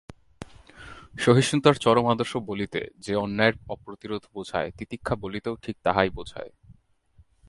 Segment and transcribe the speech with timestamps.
[1.19, 6.51] সহিষ্ণুতার চরম আদর্শ বলিতে যে অন্যায়ের অপ্রতিরোধ বোঝায়, তিতিক্ষা বলিতেও ঠিক তাহাই বোঝায়।